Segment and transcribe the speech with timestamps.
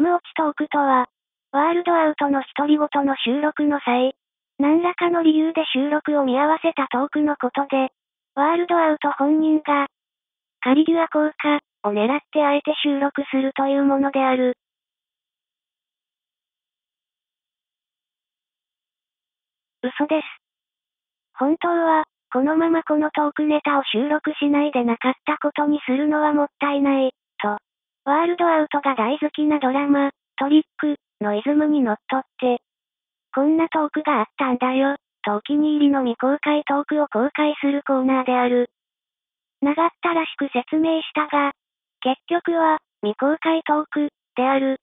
[0.00, 1.06] ム落ちトークとは、
[1.52, 4.14] ワールドアウトの独り言の収録の際、
[4.58, 7.92] 何らかの理由で収録を見合わせたトークのことで、
[8.34, 9.86] ワールドアウト本人が、
[10.60, 14.56] カリギュア効果を狙ってあえて収録するというものである。
[19.82, 20.24] 嘘です。
[21.38, 27.12] 本当は、このままこのトークネタを収録しないでなかったことにするのはもったいない、
[28.06, 32.62] ワールドアウトが大好きなドラマ、トリック、のイズムにのっとって、
[33.34, 34.94] こんなトークがあったんだよ、
[35.24, 38.70] とお気に入りの未公開トークを公開するコーナーである。
[39.60, 41.50] 長ったらしく説明したが、
[42.00, 44.78] 結局は、未公開トーク、である。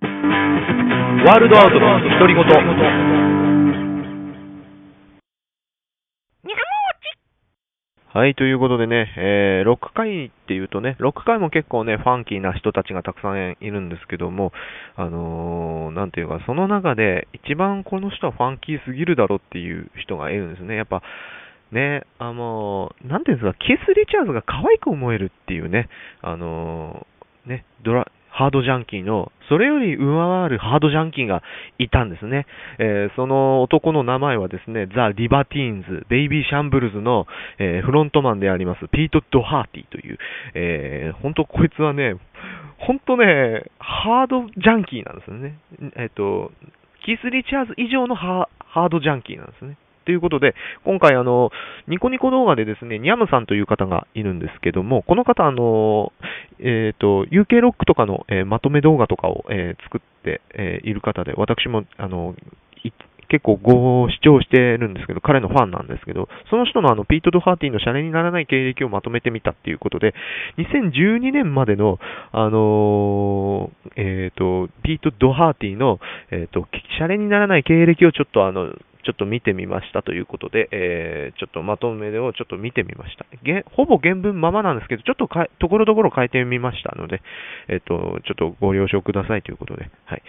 [0.00, 3.11] ワールドアウトの独り言。
[8.14, 14.52] はい、ということでね、えー、ロック界っていうとね、ロック界も結構ね、ファンキーな人たちがたくさんいるんですけども、
[14.96, 20.76] あのー、なんていうか、その中で一番この人はファンキーすぎるだろっていう人がいるんですね。
[20.76, 21.02] やっぱ、
[21.72, 25.88] ね、あのー、なんていうんですか、ケース・リチャーズが可愛く思えるっていうね、
[26.20, 28.12] あのー、ね、ドラ、
[28.42, 31.42] ハードジャンキーの、それより上回るハードジャンキーが
[31.78, 32.46] いたんですね。
[32.80, 37.26] えー、その男の名前はですね、ザ・リバティーンズ、ベイビー・シャンブルズの、
[37.60, 40.18] えー、フロントマンであります、ピート・ド・ハーティという、
[40.54, 42.16] えー、本当こいつはね、
[42.78, 45.58] 本当ね、ハードジャンキーなんですよね。
[45.96, 46.50] えっ、と、
[47.04, 49.76] キース・リチャーズ以上のハードジャンキーなんですね。
[50.02, 51.50] ということで、今回あの、
[51.88, 56.12] ニコニコ動画でですね、ニャムさんという方がいるんですけども、この方あの、
[56.58, 62.36] えっ、ー、と、UK ロックとかの、えー、まとめ動画とかを、えー、作って、えいる方で、私もあの、
[63.32, 70.14] 結構ご視聴してるんですけど、彼のファンなんですけど、その人のあの、ピート・ド・ハーティーのシャレにならない経歴をまとめてみたっていうことで、
[70.58, 71.98] 2012年までの、
[72.30, 75.98] あのー、えっ、ー、と、ピート・ド・ハーティーの、
[76.30, 83.26] えっ、ー、と、シャレにならない経歴をちょっとあの、ちょっと見てみましたということで、えー、ちょっとまとめをちょっと見てみました。
[83.42, 87.22] げほぼ原文ままなんですけど、ちょっとかところどころ変えてみましたので、
[87.68, 90.22] えっ、と、ちょっとご了承くださいということで、はい。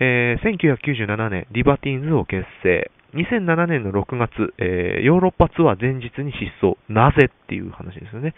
[0.00, 2.90] えー、1997年、リバティーンズを結成。
[3.14, 6.76] 2007年の6月、えー、ヨーロッパツアー前日に失踪。
[6.88, 8.34] なぜっていう話ですよね。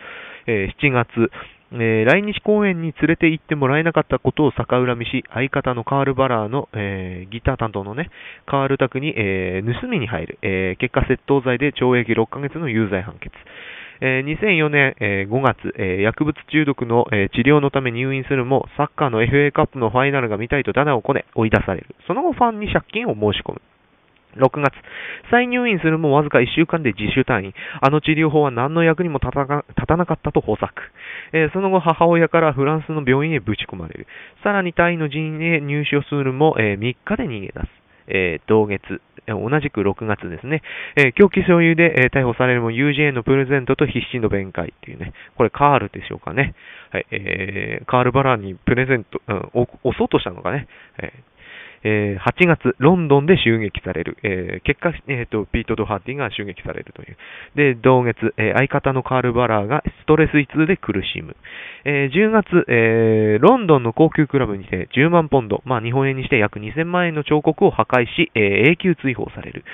[0.46, 1.30] えー、7月、
[1.72, 8.10] えー、来日公演に連れて行ってもらえなかったことを逆恨みし、相方のカール・バラーの、えー、ギター担当のね、
[8.46, 13.34] カール宅に、えー、盗みに入る、えー、結果窃盗罪で懲役6ヶ月の有罪判決。
[14.00, 21.86] え、2004年、え、5月、え、薬物中毒の、え治療のため入院するも、サッカーの FA カップのファイナルが見たいとダナをこね、追い出される。
[22.06, 23.62] その後ファンに借金を申し込む。
[24.36, 24.72] 6月、
[25.30, 27.54] 再入院するもわずか1週間で自主退院。
[27.80, 30.72] あの治療法は何の役にも立たなかったと補作。
[31.32, 34.06] えー、その後、母親からフランスの病院へぶち込まれる。
[34.42, 37.86] さらに退院の人員へ入所するも、えー、3日で逃げ出す。
[38.08, 40.62] えー、同月、同じく6月ですね、
[40.94, 46.54] えー、狂気所有で、えー、逮捕されるも UJ のプレゼントと必死の弁解っていうね、これカールでしょうかね。
[46.90, 50.68] はい、えー、カール・バラーにプレゼント、うん、押そうとしたのかね。
[50.98, 51.35] えー
[51.84, 54.16] えー、8月、ロンドンで襲撃される。
[54.64, 57.16] 結果、えーと、ピート・ド・ハーティが襲撃されるという。
[57.54, 61.36] で、同月、相方のカール・バラーがストレス胃痛で苦しむ。
[61.84, 69.64] え10月、ロンドンの高級クラブにて10万ポンド、まあ日本円にして約2000万円の彫刻を破壊し、永久追放される。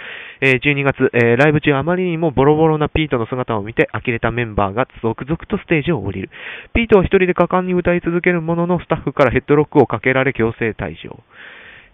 [0.41, 6.31] え12月、ライブ中あまりにもボロボロなピートの姿を見て呆れたメンバーが続々とステージを降りる。
[6.75, 11.19] ピートは一人で果敢に歌い続けるもののスタッフからヘッドロックをかけられ強制退場。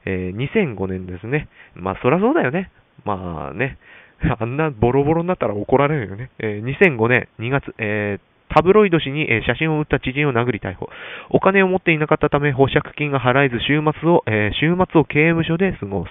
[0.04, 1.48] えー、2005年ですね。
[1.74, 2.70] まあ、そらそうだよね。
[3.04, 3.78] まあね、
[4.38, 6.30] あんなボロボロになったら怒られるよね。
[6.38, 10.88] えー、2005年2月、えータブロイド紙に、写真を売った知人を殴り逮捕。
[11.30, 16.10] お金を持っていなかったため保釈金が払えず週末を、えー、週末を刑務所で過ごす。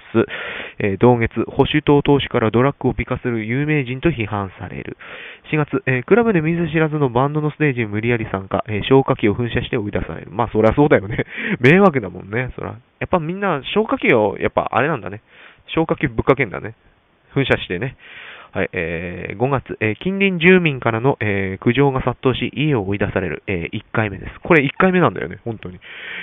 [0.78, 4.96] えー、同月、保守党党首からドラッグを美化する有名人と批判される。
[5.52, 8.64] 4月、えー、クラブで見ず知らずのバンドのステージに無理やり参加。
[8.68, 10.30] え消火器を噴射して追い出される。
[10.30, 11.24] まあそりゃそうだよね。
[11.60, 12.50] 迷惑だもんね。
[12.54, 12.76] そら。
[13.00, 15.20] やっぱみんな消火器を、やっぱあれなんだね。
[15.74, 16.74] 消火器ぶっかけんだね。
[17.34, 17.96] 噴射してね。
[18.52, 24.32] はい、えー、5月、えー、近隣住民からの、えー、苦情が殺到し、家を追い出される、えー、1回目です。
[24.42, 25.78] これ1回目なんだよね、本当に。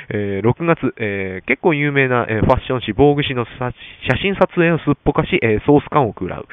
[0.10, 3.74] えー、6月、えー、結構有名な、えー、ファッション誌、防具誌の写
[4.22, 6.48] 真撮影をすっぽかし、えー、ソース感を食らう。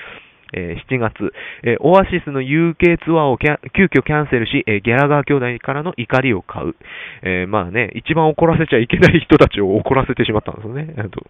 [0.53, 1.33] えー7月、
[1.65, 6.75] えーオアシスの UK ツアーを急遽キャンセルし、えーギャラガー兄弟からの怒りを買う。
[7.23, 10.95] えーまあね、一番怒らせちゃいけない人たちを怒らせてしまったんですよね。
[10.97, 11.25] えーと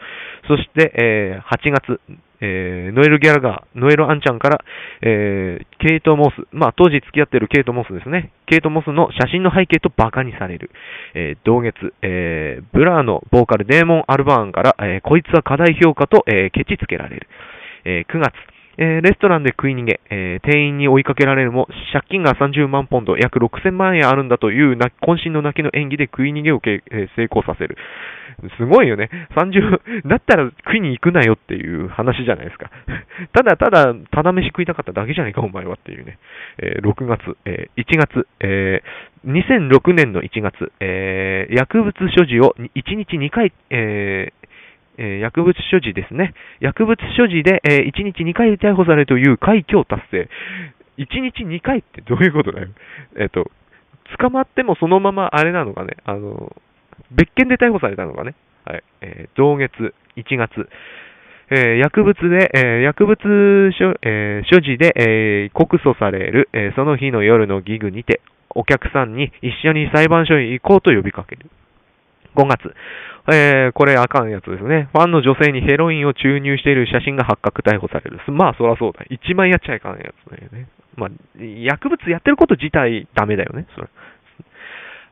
[0.48, 2.00] そして、えー8月、
[2.40, 4.64] えーノエル・ギャラガー、ノエル・アンちゃんから、
[5.02, 8.30] えーケイト・モス、まあ当時付き合ってるケイト・モスですね。
[8.46, 10.70] ケイト・モスの写真の背景とバカにされる。
[11.14, 17.28] えー同月、えーブラーのボーカルデーモン・アルバーンから、えーこいつは過大評価と、えーケチつけられる。
[17.84, 18.32] えー9月、
[18.78, 24.90] えーレストランで食い逃げ、えー店員に追いかけられるも、借金が30万ポンド、約6000万円あるんだという渾
[25.24, 27.76] 身の泣きの演技で食い逃げを、えー成功させる。
[28.56, 29.10] すごいよね。
[29.36, 32.70] 30、だったら食いに行くなよっていう話じゃないですか。
[33.32, 36.18] ただただ、ただ飯食いたかっただけじゃないか、お前はっていうね。
[36.58, 44.42] えー6月、えー1月、えー2006年の1月、えー薬物所持を1日2回、えー
[44.98, 46.34] え薬物所持ですね。
[46.60, 50.28] 薬物所持で、え1日2回逮捕されるという快挙を達成。
[50.98, 52.68] 1日2回ってどういうことだよ。
[53.16, 53.50] えっ、と、
[54.18, 56.54] 捕まってもそのままあれなのかね、あの、
[57.10, 58.34] 別件で逮捕されたのかね。
[58.64, 58.84] はい。
[59.00, 60.68] えー同月、1月。
[61.50, 68.20] えー薬物で、えー薬物所,、え所持で、え告訴される、えその日の夜のギグにて、
[68.54, 71.50] お客さんに一緒に裁判所に行こうと呼びかける。
[72.34, 72.74] 5月、
[73.32, 74.88] えーこれあかんやつですね。
[74.92, 78.20] ファンの女性にヘロインを注入している写真が発覚逮捕される。
[78.32, 79.04] まあ、そらそうだ。
[79.10, 80.68] 一枚やっちゃいかんやつだよね。
[80.96, 83.66] まあ、薬物やってること自体ダメだよね。
[83.74, 83.88] それ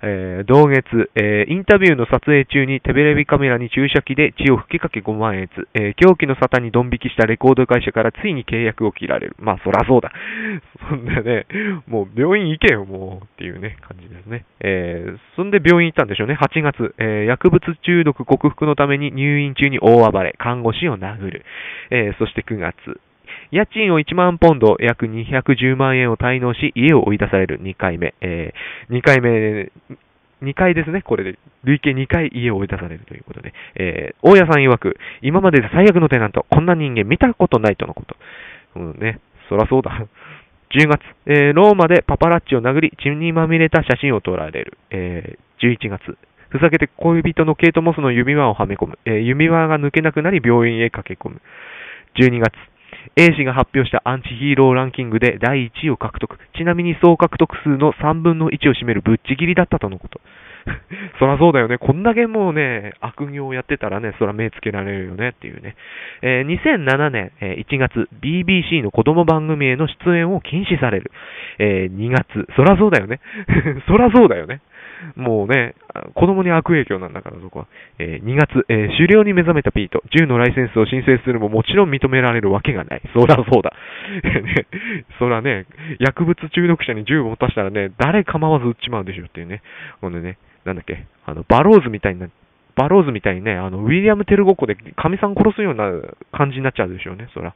[0.03, 9.37] えー同月、えーインタビューの撮影中にテレビカメラに注射器で血を吹きかけ5万円、えー狂気の沙汰にドン引きしたレコード会社からついに契約を切られる。
[9.39, 10.13] まあ、そらそうだ。
[10.89, 11.47] そんなね、
[11.87, 14.45] もう病院行けよ、もうっていうね、感じですね。
[14.61, 16.35] えーそんで病院行ったんでしょうね。
[16.35, 21.45] 8月、えー薬物中毒克服のために入院中に大暴れ、看護師を殴る。
[21.91, 22.75] えーそして9月、
[23.53, 28.15] 家賃を1万ポンド、約210万円を滞納し、家を追い出される2回目。
[28.21, 29.71] えー2回目、
[30.43, 31.39] 2回ですね、これで。
[31.65, 33.53] 累計2回家を追い出されるということで。
[33.75, 38.17] えー大家さん曰く、今までで最悪のテナント、こんな人間見たことないとのこと。
[38.77, 39.19] うんね、
[39.49, 40.07] そらそうだ。
[40.71, 44.79] 10月、えーローマでパパラッチを殴り、血にまみれた写真を撮られる。
[44.91, 46.17] えー11月、
[46.51, 48.99] ふざけて恋人のケイト・モスの指輪をはめ込む。
[49.05, 51.43] えー指輪が抜けなくなり病院へ駆け込む。
[52.17, 52.53] 12月、
[53.17, 56.39] A 氏が発表したアンチヒーローランキングで第1位を獲得。
[56.57, 60.21] ちなみに総獲得数の3分の1を占めるぶっちぎりだったとのこと。
[61.19, 61.79] そらそうだよね。
[61.79, 65.75] こんだけもうね、悪行をやってたらね、そら目つけられるよねっていうね。
[66.23, 71.11] えー2007年、えー1月、BBC の子供番組への出演を禁止される。
[71.59, 73.21] えー2月、そらそうだよね。
[73.89, 74.61] そらそうだよね。
[75.17, 75.75] もうね、
[76.15, 77.67] 子供に悪影響なんだから、そこは。
[77.99, 80.03] えー2月、えー狩猟に目覚めたピート。
[80.17, 83.03] 銃のライセンスを申請するももちろん認められるわけがない。
[83.15, 83.73] そらそうだ。
[84.23, 84.67] ね
[85.19, 85.67] そらね、
[85.99, 89.63] 薬物中毒者に銃を持たしたらね、誰構わず撃っちまうでしょっていうね。
[90.01, 92.29] ほんでね、なんだっけ、あの、バローズみたいにな、
[92.77, 95.91] バローズみたいにね、あの、ウィリアム・テルごっこで神さん殺すような
[96.33, 97.55] 感じになっちゃうでしょうね、そら。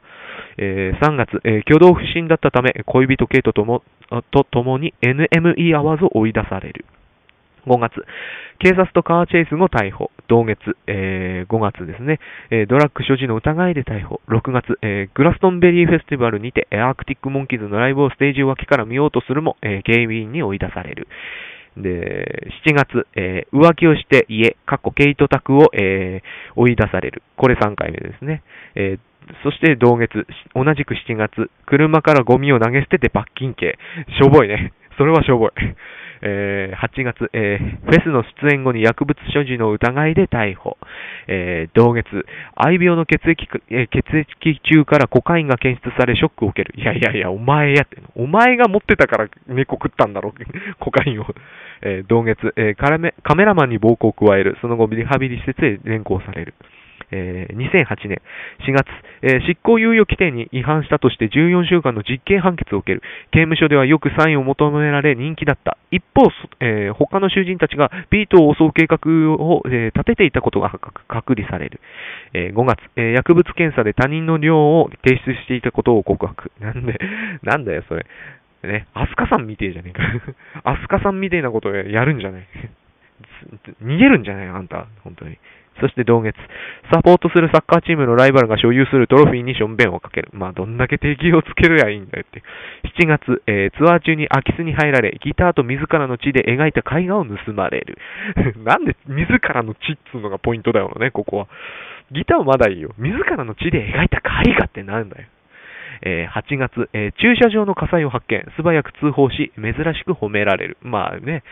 [0.57, 3.83] えー3月、えー挙動不審だったため、恋人ケイトとも、
[4.31, 6.85] と共に NME アワーズを追い出される。
[7.67, 8.05] 5月、
[8.59, 10.11] 警察とカーチェイスの逮捕。
[10.27, 12.19] 同月、えー5月ですね、
[12.51, 14.21] えードラッグ所持の疑いで逮捕。
[14.29, 21.07] 6月、えーグラストンベリーフェスティバルにて、アークティックモンキーズのライブをステージ脇から見ようとするも、え警備員に追い出される。
[21.77, 27.23] で、7月、えー浮気をして家、過去ケイト宅を、えー追い出される。
[27.35, 28.41] これ3回目ですね。
[28.75, 28.99] えー
[29.43, 33.77] そして同月、同じく7月、車からゴミを投げ捨てて罰金刑。
[34.19, 34.71] しょぼいね。
[34.99, 35.51] それはしょぼい。
[36.21, 40.77] えー8月、えーフェスの出演後に薬物所持の疑いで逮捕。
[41.27, 42.05] えー同月、
[42.55, 46.73] 愛病の血液、え血液中からコカインが検出されショックを受ける。
[46.79, 47.97] いやいやいや、お前やって。
[48.15, 50.33] お前が持ってたから猫食ったんだろ、
[50.79, 51.25] コカインを。
[51.81, 53.13] え同月、えカメ
[53.45, 54.57] ラマンに暴行を加える。
[54.61, 56.53] その後、リハビリ施設へ連行される。
[57.11, 58.21] えー2008年
[58.67, 58.87] 4月、
[59.21, 63.01] えー執行猶予規定に違反したとして14週間の実刑判決を受ける。
[63.31, 65.77] 刑務所ではよくサインを求められ人気だった。
[65.91, 68.97] 一方、えー他の囚人たちがビートを襲う計画
[69.33, 71.79] を、え立てていたことが確確離される。
[72.33, 76.51] え5月、え薬物検査で他人の量を提出していたことを告白。
[76.59, 76.99] なんで、
[77.43, 78.05] なんだよ、それ。
[78.63, 80.03] ね、アスカさんみてえじゃねえか。
[80.63, 82.47] アスカさんみてえなことをやるんじゃない。
[83.83, 85.37] 逃げるんじゃないあんた、本当に。
[85.79, 86.35] そして同月、
[86.91, 90.29] サポートするサッカーチームのライバルが所有するトロフィーにしょんべんをかける。
[90.33, 92.43] まあ、どんだけ敵をつけるやいいんだよって。
[92.99, 97.97] 7月、えーツアー中に空き巣に入られ、ギターと自らの血で描いた絵画を盗まれる。
[98.63, 101.47] なんで自らの血っつうのがポイントだよね、ここは。
[102.11, 102.93] ギターはまだいいよ。
[102.97, 105.27] 自らの血で描いた絵画ってなんだよ。
[106.01, 110.77] えー8月、えー駐車場の火災を発見、素早く通報し、珍しく褒められる。
[110.81, 111.43] まあね、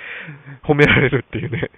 [0.63, 1.69] 褒められるっていうね。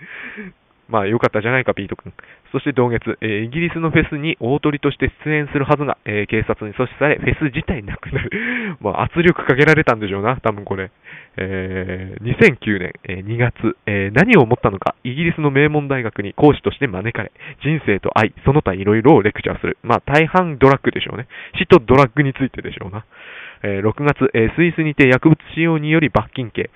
[0.88, 2.14] まあ、よかったじゃないか、ピート君。
[2.52, 8.30] そして同月、えーイギリスのフェスに大鳥として出演するはずが、えー警察に阻止され、フェス自体なくなる。
[8.82, 10.92] まあ、圧力かけられたんでしょうな、多分これ。
[11.38, 19.78] えー2009年、えー2月、えー何を思ったのか、イギリスの名門大学に講師として招かれ、人生と愛、その他いろいろをレクチャーする。
[19.84, 21.26] まあ、大半ドラッグでしょうね。
[21.58, 23.06] 死とドラッグについてでしょうな。
[23.64, 26.70] えー6月、えースイスにて薬物使用により罰金刑。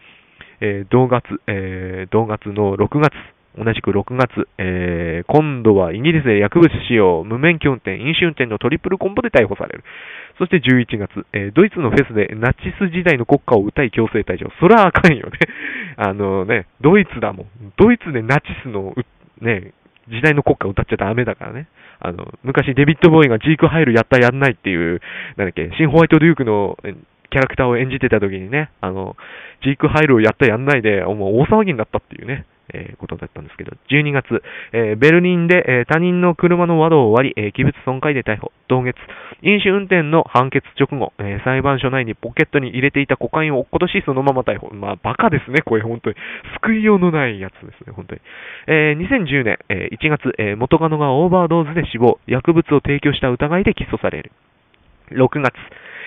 [0.62, 3.14] えー同月、えー同月の6月、
[3.58, 9.84] 同じく6月、えー今度はイギリスで薬物使用、無免許運転、飲酒運転のトリプルコンボで逮捕される。
[10.38, 14.50] そして11月、えードイツのフェスでナチス時代の国歌を歌い強制退場。
[14.60, 15.40] それはあかんよね。
[15.98, 17.48] あのね、ドイツだもん。
[17.78, 18.96] ドイツでナチスの、
[19.42, 19.74] ね、
[20.08, 21.68] 時代の国歌を歌っちゃダメだからね。
[22.00, 25.02] あの、昔デビッド・ボーイがジークハイルやったやんないっていう、
[25.36, 26.78] なんだっけ、新ホワイト・デュークの
[27.30, 29.16] キャラクターを演じてた時にね、あの、
[29.64, 38.52] ジークハイルをやったやんないで、もう大騒ぎになったっていうね、えーことだったんですけど、12月、えーベルリンで、えー他人の車の窓を割り、えー器物損壊で逮捕。
[38.68, 38.96] 同月、
[39.42, 44.74] 飲酒運転の判決直後、えー裁判所内にポケットに入れていたコカインを落っことし、そのまま逮捕。
[44.74, 46.16] まあ、バカですね、これ、本当に。
[46.62, 48.22] 救いようのないやつですね、本当に。
[48.68, 54.32] えー2010年、えー1月、えー元カノがオーバードーズで死亡、薬物を提供した疑いで起訴される。
[55.12, 55.54] 6月、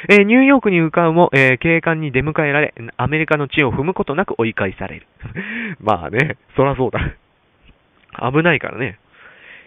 [0.08, 5.06] えーニューヨークに向かうも、えー警官に出迎えられ、アメリカの地を踏むことなく追い返される。
[5.80, 7.00] まあね、そらそうだ。
[8.30, 8.98] 危ないからね。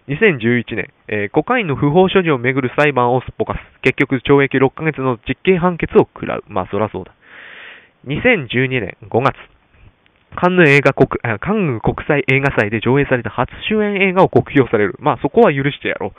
[0.07, 3.81] 2011年、えーコカインの不法所持をめぐる裁判をすっぽかす。
[3.81, 6.43] 結局、懲役6ヶ月の実刑判決を食らう。
[6.47, 7.11] まあ、そらそうだ。
[8.07, 9.35] 2012年5月、
[10.35, 11.07] カンヌ映画国、
[11.39, 14.95] カンヌ国際映画祭で上映された初主演映画を酷評される。
[14.99, 16.13] まあそこは許してやろ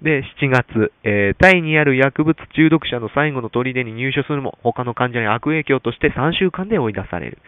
[0.00, 0.04] う。
[0.04, 7.38] で、7月、えータイにある薬物中毒者の最後の砦に入所するも、他の患者に悪影響として3週間で追い出される。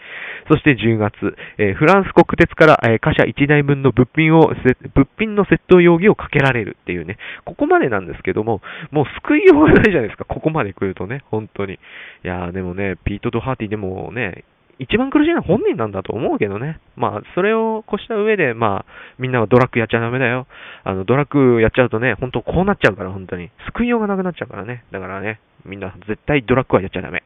[0.48, 4.52] そして10月、えーフランス国鉄から、えー貨車1台分の物品を、
[4.94, 7.16] 物品の窃盗容疑をかけられるっていうね。
[7.44, 8.60] ここまでなんですけども、
[8.90, 10.24] もう救いようがないじゃないですか。
[10.24, 11.74] ここまで来るとね、本当に。
[11.74, 11.78] い
[12.24, 14.44] やーでもね、ピート・ド・ハーティでもね、
[14.78, 16.80] 一番苦しいのは本人なんだと思うけどね。
[16.96, 20.46] まあ、それを越した上で、まあ、みんなはドラッグやっちゃダメだよ。
[20.84, 23.50] あの、ドラッグやっちゃうとね、本当こうなっちゃうから、本当に。
[23.74, 24.84] 救いようがなくなっちゃうからね。
[24.92, 27.24] だからね、みんな絶対ドラッグはやっちゃダメ。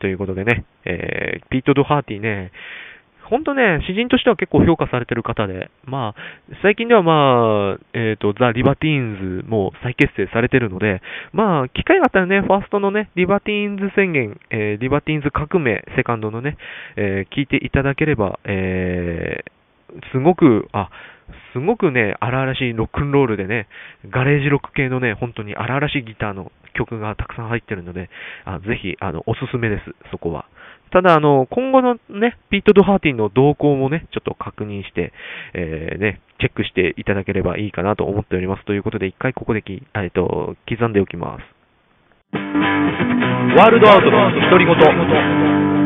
[0.00, 2.52] ということでね、えー、ピート・ドハーティーね、
[3.30, 6.20] 本当ね、詩人としては結構評価されてる方で、まあ、
[6.62, 11.00] 最近ではまあ、えっ、と、ザ・リバティーンズも再結成されてるので、
[11.32, 16.56] まあ、機会があったらね、ファーストのね、リバティーンズ宣言、えーリバティーンズ革命、セカンドのね、
[16.96, 19.50] えー聞いていただければ、えー
[20.12, 20.88] すごく、あ、
[21.52, 23.68] すごくね、荒々しいロックンロールでね、
[24.08, 28.10] ガレージロック系のね、本当に荒々しいギターの曲がたくさん入ってるので、
[28.44, 30.46] あぜひ、あの、おすすめです、そこは。
[30.90, 35.12] ただ、あの、今後のね、ピート・ド・ハーティンの動向もね、ちょっと確認して、
[35.54, 38.64] えーね、チェックしていただければいいかなと思っております。
[38.64, 41.42] ということで、一回ここでき、えっと、刻んでおきます。
[43.56, 45.79] ワールドアウトの独り言。